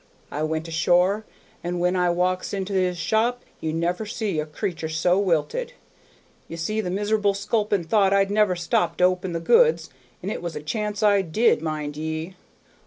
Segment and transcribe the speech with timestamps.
[0.31, 1.25] I went ashore,
[1.63, 5.73] and when I walks into his shop ye never see a creatur' so wilted.
[6.47, 9.91] Ye see the miser'ble sculpin thought I'd never stop to open the goods,
[10.23, 12.33] an' it was a chance I did, mind ye!